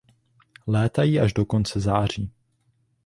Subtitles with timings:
[0.67, 2.31] Létají až do konce září.